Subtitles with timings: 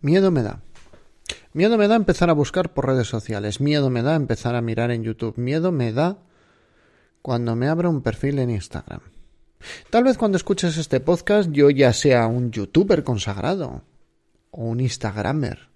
[0.00, 0.60] Miedo me da.
[1.52, 3.60] Miedo me da empezar a buscar por redes sociales.
[3.60, 5.38] Miedo me da empezar a mirar en YouTube.
[5.38, 6.18] Miedo me da
[7.22, 9.00] cuando me abra un perfil en Instagram.
[9.90, 13.82] Tal vez cuando escuches este podcast yo ya sea un youtuber consagrado
[14.50, 15.68] o un instagramer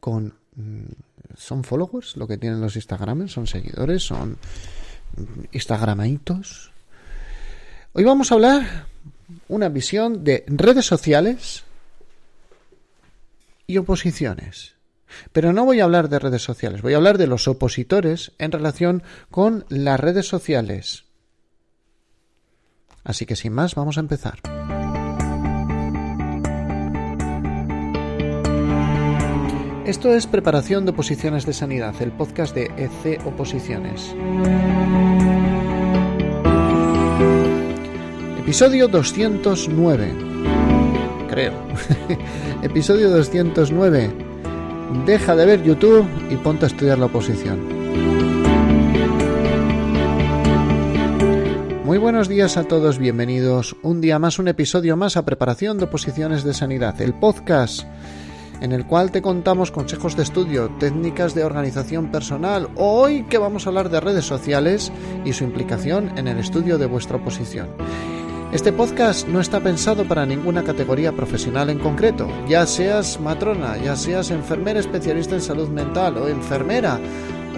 [0.00, 0.34] con...
[0.56, 0.84] Mm,
[1.36, 3.32] ¿Son followers lo que tienen los instagramers?
[3.32, 4.04] ¿Son seguidores?
[4.04, 4.38] ¿Son
[5.50, 6.70] instagramaitos?
[7.92, 8.86] Hoy vamos a hablar
[9.48, 11.64] una visión de redes sociales
[13.66, 14.76] y oposiciones.
[15.32, 18.52] Pero no voy a hablar de redes sociales, voy a hablar de los opositores en
[18.52, 21.04] relación con las redes sociales.
[23.04, 24.40] Así que sin más, vamos a empezar.
[29.86, 34.14] Esto es Preparación de Oposiciones de Sanidad, el podcast de EC Oposiciones.
[38.38, 40.33] Episodio 209.
[42.62, 44.10] Episodio 209.
[45.04, 47.58] Deja de ver YouTube y ponte a estudiar la oposición.
[51.84, 55.86] Muy buenos días a todos, bienvenidos un día más, un episodio más a Preparación de
[55.86, 57.84] Oposiciones de Sanidad, el podcast
[58.60, 62.68] en el cual te contamos consejos de estudio, técnicas de organización personal.
[62.76, 64.92] Hoy que vamos a hablar de redes sociales
[65.24, 67.68] y su implicación en el estudio de vuestra oposición.
[68.54, 73.96] Este podcast no está pensado para ninguna categoría profesional en concreto, ya seas matrona, ya
[73.96, 77.00] seas enfermera especialista en salud mental o enfermera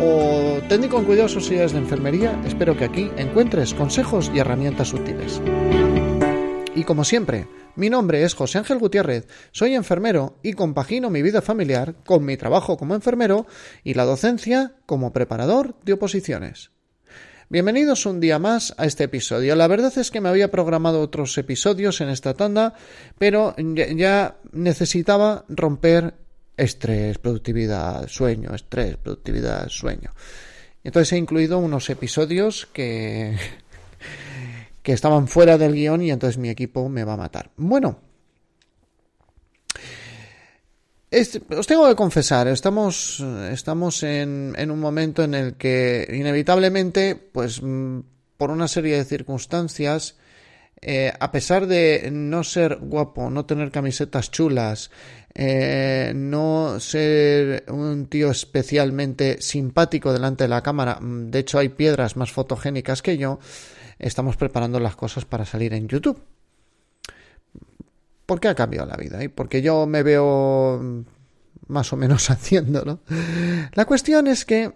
[0.00, 5.42] o técnico en cuidados sociales de enfermería, espero que aquí encuentres consejos y herramientas útiles.
[6.74, 11.42] Y como siempre, mi nombre es José Ángel Gutiérrez, soy enfermero y compagino mi vida
[11.42, 13.46] familiar con mi trabajo como enfermero
[13.84, 16.70] y la docencia como preparador de oposiciones.
[17.48, 19.54] Bienvenidos un día más a este episodio.
[19.54, 22.74] La verdad es que me había programado otros episodios en esta tanda,
[23.18, 26.14] pero ya necesitaba romper
[26.56, 30.10] estrés, productividad, sueño, estrés, productividad, sueño.
[30.82, 33.36] Entonces he incluido unos episodios que
[34.82, 37.50] que estaban fuera del guion y entonces mi equipo me va a matar.
[37.56, 38.00] Bueno,
[41.16, 48.00] os tengo que confesar, estamos, estamos en, un momento en el que inevitablemente, pues mm,
[48.36, 50.16] por una serie de circunstancias,
[50.82, 54.90] eh, a pesar de no ser guapo, no tener camisetas chulas,
[55.34, 61.70] eh, no ser un tío especialmente simpático delante de la cámara, mm, de hecho hay
[61.70, 63.38] piedras más fotogénicas que yo,
[63.98, 66.35] estamos preparando las cosas para salir en YouTube.
[68.26, 69.22] ¿Por qué ha cambiado la vida?
[69.22, 71.04] Y porque yo me veo
[71.68, 73.00] más o menos haciéndolo.
[73.72, 74.72] La cuestión es que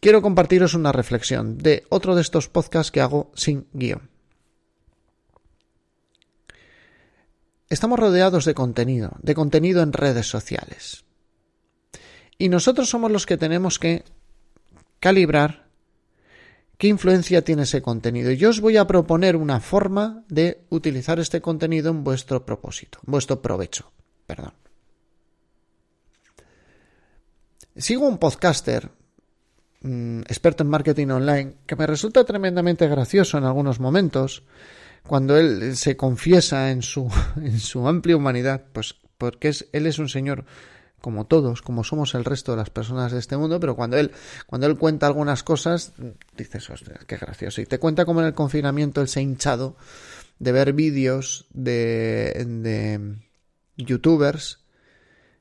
[0.00, 4.10] quiero compartiros una reflexión de otro de estos podcasts que hago sin guion.
[7.68, 11.04] Estamos rodeados de contenido, de contenido en redes sociales.
[12.38, 14.04] Y nosotros somos los que tenemos que
[15.00, 15.65] calibrar
[16.78, 18.30] ¿Qué influencia tiene ese contenido?
[18.32, 23.10] Yo os voy a proponer una forma de utilizar este contenido en vuestro propósito, en
[23.10, 23.90] vuestro provecho.
[24.26, 24.52] Perdón.
[27.76, 28.90] Sigo un podcaster
[29.80, 34.42] mm, experto en marketing online que me resulta tremendamente gracioso en algunos momentos
[35.06, 39.98] cuando él se confiesa en su, en su amplia humanidad, pues porque es, él es
[39.98, 40.44] un señor
[41.00, 44.12] como todos, como somos el resto de las personas de este mundo, pero cuando él,
[44.46, 45.92] cuando él cuenta algunas cosas,
[46.36, 47.60] dices, ostras, qué gracioso.
[47.60, 49.76] Y te cuenta cómo en el confinamiento él se ha hinchado
[50.38, 53.16] de ver vídeos de, de
[53.76, 54.65] youtubers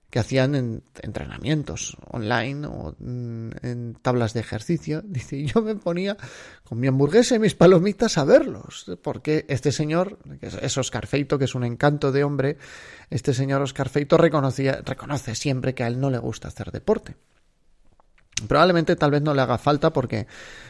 [0.09, 5.01] que hacían entrenamientos online o mm, en tablas de ejercicio.
[5.05, 6.17] Dice, yo me ponía
[6.63, 11.37] con mi hamburguesa y mis palomitas a verlos, porque este señor, que es Oscar Feito,
[11.37, 12.57] que es un encanto de hombre,
[13.09, 17.15] este señor Oscar Feito reconocía, reconoce siempre que a él no le gusta hacer deporte.
[18.47, 20.27] Probablemente tal vez no le haga falta porque,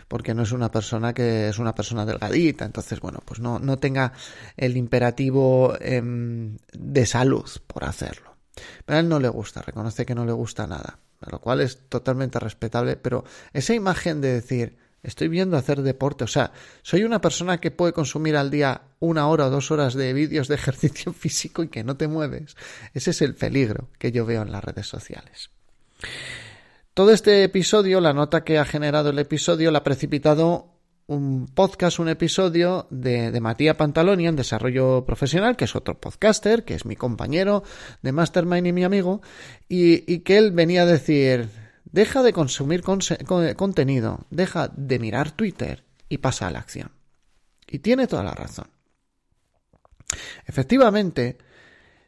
[0.08, 3.78] porque no es una persona que es una persona delgadita, entonces bueno, pues no, no
[3.78, 4.14] tenga
[4.56, 8.35] el imperativo em, de salud por hacerlo.
[8.86, 11.00] Pero a él no le gusta, reconoce que no le gusta nada,
[11.30, 16.28] lo cual es totalmente respetable, pero esa imagen de decir, estoy viendo hacer deporte, o
[16.28, 20.14] sea, soy una persona que puede consumir al día una hora o dos horas de
[20.14, 22.56] vídeos de ejercicio físico y que no te mueves,
[22.94, 25.50] ese es el peligro que yo veo en las redes sociales.
[26.94, 30.75] Todo este episodio, la nota que ha generado el episodio, la ha precipitado
[31.08, 36.66] un podcast, un episodio de, de Matías Pantaloni en Desarrollo Profesional, que es otro podcaster,
[36.66, 37.64] que es mi compañero
[38.02, 39.22] de Mastermind y mi amigo,
[39.70, 41.50] y, que él venía a decir,
[41.86, 46.92] deja de consumir contenido, deja de mirar Twitter y pasa a la acción.
[47.68, 48.68] Y tiene toda la razón.
[50.46, 51.38] Efectivamente,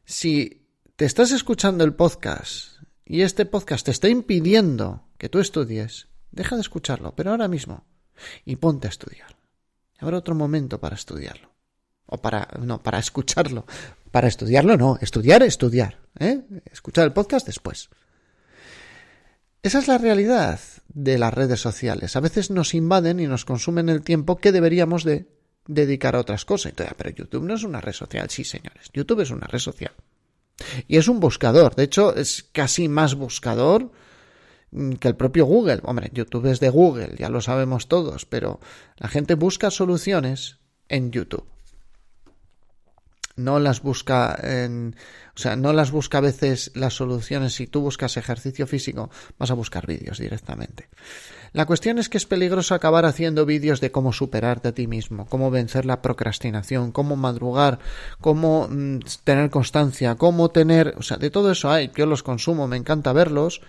[0.05, 6.07] si te estás escuchando el podcast y este podcast te está impidiendo que tú estudies,
[6.31, 7.85] deja de escucharlo, pero ahora mismo,
[8.45, 9.35] y ponte a estudiar.
[9.99, 11.51] Habrá otro momento para estudiarlo.
[12.05, 13.65] O para, no, para escucharlo.
[14.11, 14.97] Para estudiarlo, no.
[15.01, 15.99] Estudiar, estudiar.
[16.19, 16.41] ¿eh?
[16.71, 17.89] Escuchar el podcast después.
[19.63, 22.15] Esa es la realidad de las redes sociales.
[22.15, 25.27] A veces nos invaden y nos consumen el tiempo que deberíamos de
[25.67, 26.71] dedicar a otras cosas.
[26.71, 28.29] Entonces, pero YouTube no es una red social.
[28.29, 28.89] Sí, señores.
[28.93, 29.91] YouTube es una red social.
[30.87, 31.75] Y es un buscador.
[31.75, 33.91] De hecho, es casi más buscador
[34.99, 35.81] que el propio Google.
[35.83, 38.59] Hombre, YouTube es de Google, ya lo sabemos todos, pero
[38.97, 40.57] la gente busca soluciones
[40.89, 41.45] en YouTube
[43.37, 44.95] no las busca en,
[45.35, 47.53] o sea, no las busca a veces las soluciones.
[47.53, 50.89] Si tú buscas ejercicio físico, vas a buscar vídeos directamente.
[51.53, 55.27] La cuestión es que es peligroso acabar haciendo vídeos de cómo superarte a ti mismo,
[55.27, 57.79] cómo vencer la procrastinación, cómo madrugar,
[58.19, 62.67] cómo mm, tener constancia, cómo tener, o sea, de todo eso hay, yo los consumo,
[62.67, 63.61] me encanta verlos,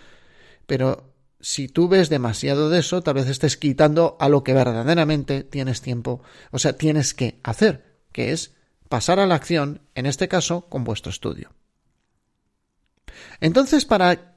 [0.69, 5.43] pero si tú ves demasiado de eso, tal vez estés quitando a lo que verdaderamente
[5.43, 6.20] tienes tiempo,
[6.50, 8.55] o sea, tienes que hacer, que es
[8.91, 11.55] pasar a la acción, en este caso con vuestro estudio.
[13.41, 14.37] Entonces, ¿para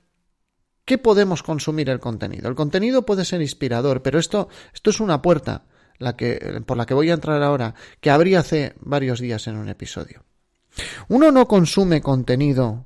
[0.86, 2.48] qué podemos consumir el contenido?
[2.48, 5.66] El contenido puede ser inspirador, pero esto, esto es una puerta
[5.98, 9.57] la que, por la que voy a entrar ahora, que abrí hace varios días en
[9.57, 10.24] un episodio.
[11.10, 12.86] Uno no consume contenido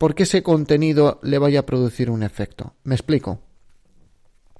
[0.00, 2.74] porque ese contenido le vaya a producir un efecto.
[2.84, 3.42] Me explico.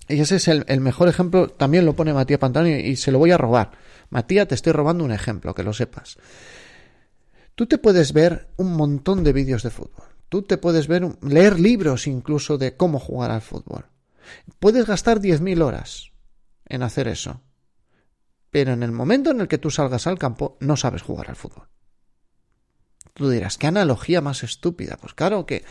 [0.06, 3.30] Y ese es el, mejor ejemplo, también lo pone Matías Pantano y se lo voy
[3.30, 3.70] a robar.
[4.10, 6.18] Matías, te estoy robando un ejemplo, que lo sepas.
[7.54, 10.04] Tú te puedes ver un montón de vídeos de fútbol.
[10.28, 13.86] Tú te puedes ver, leer libros incluso de cómo jugar al fútbol.
[14.58, 16.12] Puedes gastar 10.000 horas
[16.66, 17.40] en hacer eso.
[18.50, 21.36] Pero en el momento en el que tú salgas al campo, no sabes jugar al
[21.36, 21.66] fútbol.
[23.20, 24.96] Tú dirás, ¿qué analogía más estúpida?
[24.98, 25.62] Pues claro que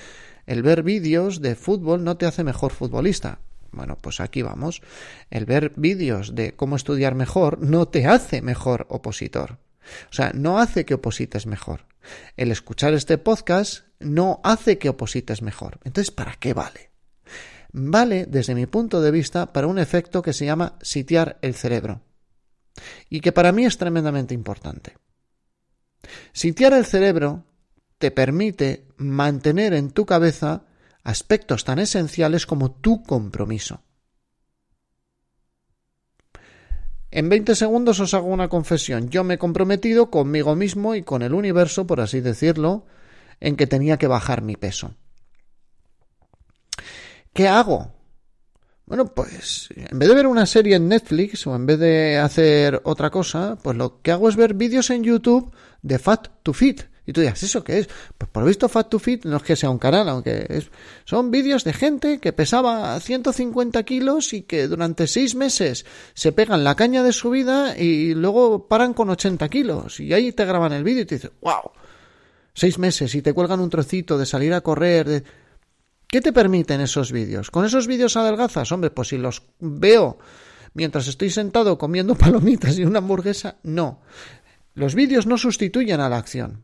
[0.45, 3.39] el ver vídeos de fútbol no te hace mejor futbolista.
[3.71, 4.83] Bueno, pues aquí vamos.
[5.31, 9.57] El ver vídeos de cómo estudiar mejor no te hace mejor opositor.
[10.11, 11.87] O sea, no hace que oposites mejor.
[12.37, 15.79] El escuchar este podcast no hace que oposites mejor.
[15.85, 16.91] Entonces, ¿para qué vale?
[17.71, 22.01] Vale, desde mi punto de vista, para un efecto que se llama sitiar el cerebro.
[23.09, 24.93] Y que para mí es tremendamente importante.
[26.31, 27.45] Sitiar el cerebro
[27.97, 30.63] te permite mantener en tu cabeza
[31.03, 33.81] aspectos tan esenciales como tu compromiso.
[37.11, 39.09] En 20 segundos os hago una confesión.
[39.09, 42.85] Yo me he comprometido conmigo mismo y con el universo, por así decirlo,
[43.39, 44.93] en que tenía que bajar mi peso.
[47.33, 47.93] ¿Qué hago?
[48.85, 52.81] Bueno, pues en vez de ver una serie en Netflix o en vez de hacer
[52.83, 56.83] otra cosa, pues lo que hago es ver vídeos en YouTube de Fat to Fit.
[57.05, 57.89] Y tú dirás, ¿eso qué es?
[58.17, 60.69] Pues por visto Fat to Fit no es que sea un canal, aunque es,
[61.05, 66.63] son vídeos de gente que pesaba 150 kilos y que durante seis meses se pegan
[66.63, 69.99] la caña de su vida y luego paran con 80 kilos.
[69.99, 71.71] Y ahí te graban el vídeo y te dices, wow,
[72.53, 75.07] seis meses y te cuelgan un trocito de salir a correr.
[75.07, 75.23] De...
[76.07, 77.49] ¿Qué te permiten esos vídeos?
[77.49, 78.71] ¿Con esos vídeos adelgazas?
[78.71, 80.19] Hombre, pues si los veo
[80.73, 84.01] mientras estoy sentado comiendo palomitas y una hamburguesa, no.
[84.79, 86.63] Los vídeos no sustituyen a la acción.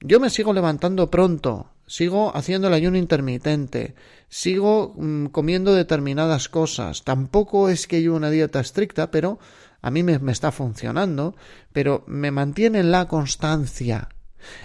[0.00, 3.94] Yo me sigo levantando pronto, sigo haciendo el ayuno intermitente,
[4.28, 7.04] sigo mm, comiendo determinadas cosas.
[7.04, 9.38] Tampoco es que yo una dieta estricta, pero
[9.80, 11.36] a mí me, me está funcionando,
[11.72, 14.08] pero me mantiene en la constancia,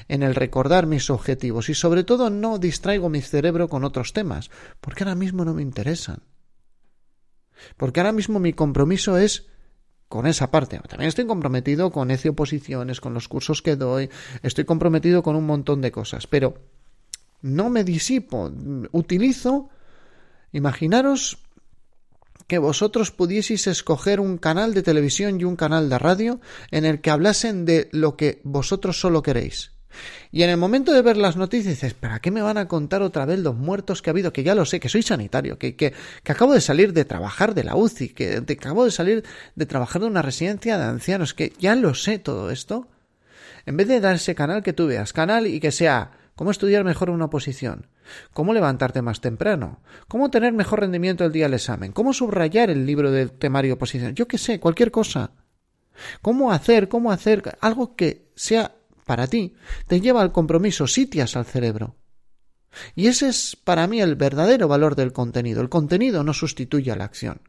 [0.08, 4.50] en el recordar mis objetivos y sobre todo no distraigo mi cerebro con otros temas,
[4.82, 6.24] porque ahora mismo no me interesan.
[7.77, 9.46] Porque ahora mismo mi compromiso es
[10.10, 10.80] con esa parte.
[10.89, 14.10] También estoy comprometido con ECE Oposiciones, con los cursos que doy,
[14.42, 16.56] estoy comprometido con un montón de cosas, pero
[17.42, 18.51] no me disipo,
[18.92, 19.70] utilizo,
[20.51, 21.38] imaginaros
[22.48, 27.00] que vosotros pudieseis escoger un canal de televisión y un canal de radio en el
[27.00, 29.72] que hablasen de lo que vosotros solo queréis.
[30.31, 33.01] Y en el momento de ver las noticias dices, ¿para qué me van a contar
[33.01, 34.31] otra vez los muertos que ha habido?
[34.31, 35.93] Que ya lo sé, que soy sanitario, que, que,
[36.24, 39.24] que acabo de salir de trabajar de la UCI, que, acabo de salir
[39.55, 42.88] de trabajar de una residencia de ancianos, que ya lo sé todo esto.
[43.65, 46.84] En vez de dar ese canal que tú veas, canal y que sea cómo estudiar
[46.84, 47.88] mejor una oposición,
[48.34, 52.86] cómo levantarte más temprano, cómo tener mejor rendimiento el día del examen, cómo subrayar el
[52.86, 55.31] libro del temario oposición, yo qué sé, cualquier cosa.
[56.22, 58.78] Cómo hacer, cómo hacer algo que sea
[59.10, 59.56] para ti,
[59.88, 61.96] te lleva al compromiso, sitias al cerebro.
[62.94, 65.63] Y ese es para mí el verdadero valor del contenido.
[65.63, 67.42] El contenido no sustituye a la acción.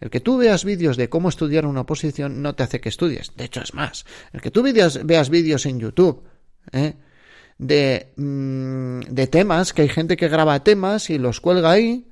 [0.00, 3.36] El que tú veas vídeos de cómo estudiar una oposición no te hace que estudies.
[3.36, 4.06] De hecho, es más.
[4.32, 6.24] El que tú veas, vídeos en YouTube
[6.72, 6.94] ¿eh?
[7.58, 12.10] de, mm, de temas, que hay gente que graba temas y los cuelga ahí.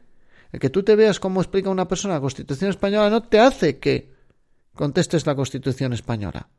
[0.52, 3.78] El que tú te veas cómo explica una persona la Constitución española no te hace
[3.78, 4.12] que
[4.74, 6.50] contestes la Constitución española.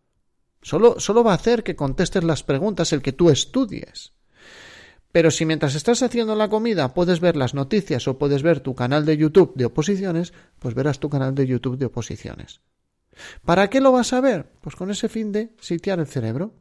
[0.61, 4.13] Solo, solo va a hacer que contestes las preguntas el que tú estudies.
[5.11, 8.75] Pero si mientras estás haciendo la comida puedes ver las noticias o puedes ver tu
[8.75, 12.61] canal de YouTube de oposiciones, pues verás tu canal de YouTube de oposiciones.
[13.43, 14.49] ¿Para qué lo vas a ver?
[14.61, 16.53] Pues con ese fin de sitiar el cerebro.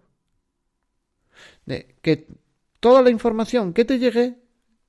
[1.64, 2.26] De que
[2.80, 4.38] toda la información que te llegue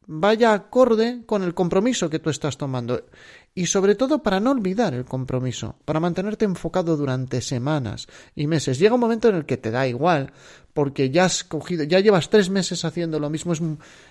[0.07, 3.05] vaya acorde con el compromiso que tú estás tomando.
[3.53, 8.79] Y sobre todo para no olvidar el compromiso, para mantenerte enfocado durante semanas y meses.
[8.79, 10.33] Llega un momento en el que te da igual,
[10.73, 13.61] porque ya has cogido, ya llevas tres meses haciendo lo mismo, es,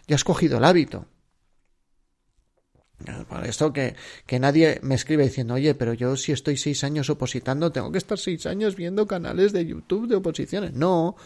[0.07, 1.07] ya has cogido el hábito.
[3.29, 7.09] Por esto que, que nadie me escribe diciendo, oye, pero yo si estoy seis años
[7.09, 10.75] opositando, tengo que estar seis años viendo canales de YouTube de oposiciones.
[10.75, 11.17] No,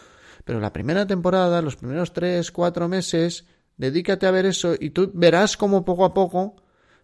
[0.44, 3.44] pero la primera temporada, los primeros tres, cuatro meses,
[3.76, 6.56] dedícate a ver eso y tú verás cómo poco a poco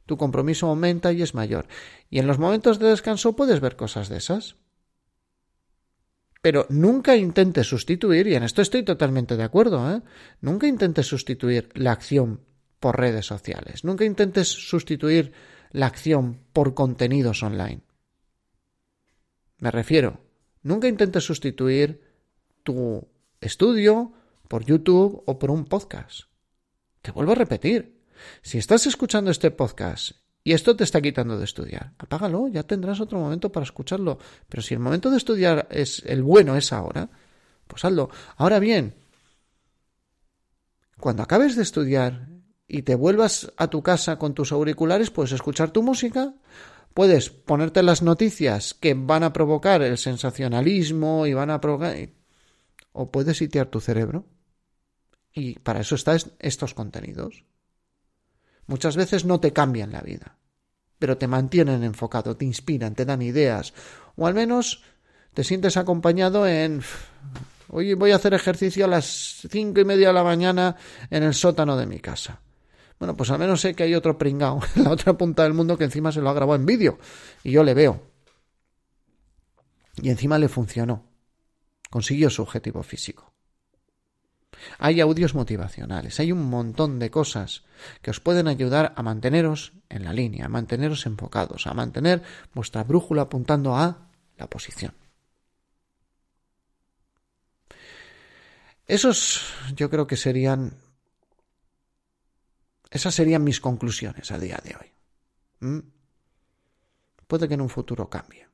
[0.07, 1.69] tu compromiso aumenta y es mayor.
[2.11, 4.57] Y en los momentos de descanso puedes ver cosas de esas.
[6.43, 10.03] Pero nunca intentes sustituir, y en esto estoy totalmente de acuerdo, ¿eh?
[10.41, 12.41] nunca intentes sustituir la acción
[12.81, 15.33] por redes sociales, nunca intentes sustituir
[15.71, 17.83] la acción por contenidos online.
[19.59, 20.21] Me refiero,
[20.63, 22.01] nunca intentes sustituir
[22.63, 23.07] tu
[23.41, 24.13] estudio
[24.49, 26.30] por YouTube o por un podcast.
[27.03, 28.03] Te vuelvo a repetir,
[28.43, 30.13] si estás escuchando este podcast
[30.45, 34.19] y esto te está quitando de estudiar, apágalo, ya tendrás otro momento para escucharlo.
[34.49, 37.11] Pero si el momento de estudiar es el bueno es ahora,
[37.67, 38.11] pues hazlo.
[38.37, 38.95] Ahora bien,
[40.99, 42.29] cuando acabes de estudiar
[42.69, 46.35] y te vuelvas a tu casa con tus auriculares, puedes escuchar tu música,
[46.93, 51.97] puedes ponerte las noticias que van a provocar el sensacionalismo y van a provocar...
[52.93, 54.27] o puedes sitiar tu cerebro.
[55.33, 57.45] Y para eso están estos contenidos.
[58.67, 60.37] Muchas veces no te cambian la vida,
[60.99, 63.75] pero te mantienen enfocado, te inspiran, te dan ideas,
[64.17, 64.83] o al menos
[65.35, 66.83] te sientes acompañado en
[67.69, 70.77] hoy voy a hacer ejercicio a las cinco y media de la mañana
[71.11, 72.41] en el sótano de mi casa.
[72.99, 75.79] Bueno, pues al menos sé que hay otro pringao en la otra punta del mundo
[75.79, 76.99] que encima se lo ha grabado en vídeo
[77.43, 78.03] y yo le veo.
[80.03, 81.07] Y encima le funcionó.
[81.91, 83.30] Consiguió su objetivo físico.
[84.79, 87.65] Hay audios motivacionales, hay un montón de cosas
[88.03, 92.23] que os pueden ayudar a manteneros en la línea, a manteneros enfocados, a mantener
[92.55, 94.95] vuestra brújula apuntando a la posición.
[98.87, 99.45] Esos
[99.77, 100.75] yo creo que serían...
[102.91, 104.93] Esas serían mis conclusiones a día de hoy.
[105.61, 105.79] ¿Mm?
[107.29, 108.49] Puede que en un futuro cambie.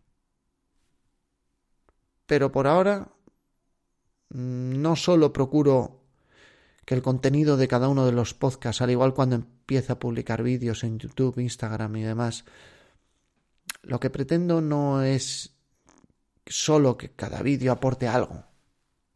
[2.27, 3.16] Pero por ahora
[4.31, 6.03] no solo procuro
[6.85, 10.43] que el contenido de cada uno de los podcasts, al igual cuando empieza a publicar
[10.43, 12.45] vídeos en YouTube, Instagram y demás,
[13.83, 15.55] lo que pretendo no es
[16.47, 18.45] solo que cada vídeo aporte algo.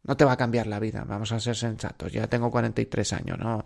[0.03, 2.11] No te va a cambiar la vida, vamos a ser sensatos.
[2.11, 3.63] Ya tengo 43 años, no,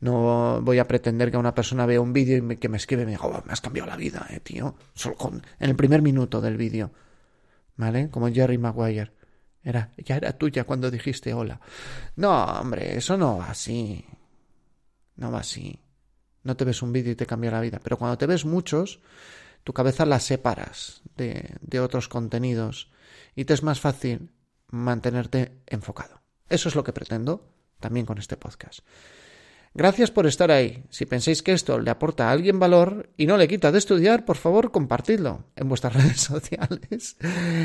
[0.00, 3.06] no voy a pretender que una persona vea un vídeo y que me escribe y
[3.06, 4.76] me diga, oh, me has cambiado la vida, eh, tío.
[4.94, 5.16] Solo
[5.58, 6.92] en el primer minuto del vídeo.
[7.76, 8.10] ¿Vale?
[8.10, 9.17] Como Jerry Maguire.
[9.62, 11.60] Era, ya era tuya cuando dijiste hola.
[12.16, 14.04] No, hombre, eso no va así.
[15.16, 15.80] No va así.
[16.44, 17.80] No te ves un vídeo y te cambia la vida.
[17.82, 19.00] Pero cuando te ves muchos,
[19.64, 22.90] tu cabeza la separas de, de otros contenidos
[23.34, 24.30] y te es más fácil
[24.68, 26.20] mantenerte enfocado.
[26.48, 28.80] Eso es lo que pretendo también con este podcast.
[29.74, 30.82] Gracias por estar ahí.
[30.90, 34.24] Si pensáis que esto le aporta a alguien valor y no le quita de estudiar,
[34.24, 37.16] por favor, compartidlo en vuestras redes sociales.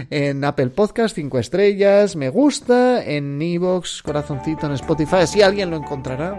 [0.09, 5.25] En Apple Podcast, 5 estrellas, me gusta, en Evox, corazoncito, en Spotify.
[5.25, 6.33] Si alguien lo encontrará,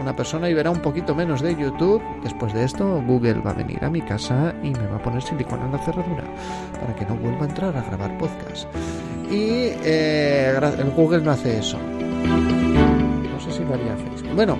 [0.00, 2.02] una persona y verá un poquito menos de YouTube.
[2.22, 5.22] Después de esto, Google va a venir a mi casa y me va a poner
[5.22, 6.24] silicona en la cerradura
[6.80, 8.66] para que no vuelva a entrar a grabar podcast.
[9.30, 11.78] Y eh, el Google no hace eso.
[13.40, 13.96] No sé si lo haría
[14.34, 14.58] bueno,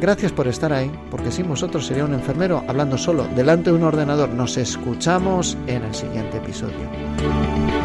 [0.00, 3.82] gracias por estar ahí, porque sin vosotros sería un enfermero hablando solo delante de un
[3.82, 4.30] ordenador.
[4.30, 7.83] Nos escuchamos en el siguiente episodio.